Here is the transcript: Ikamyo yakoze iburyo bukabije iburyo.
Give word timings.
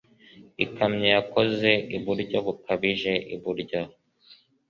Ikamyo 0.65 1.07
yakoze 1.15 1.71
iburyo 1.97 2.37
bukabije 2.45 3.13
iburyo. 3.35 3.81